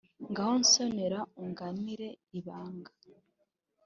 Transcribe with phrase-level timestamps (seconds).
[0.29, 2.09] Ngaho nsonera unganire
[2.39, 2.91] ibanga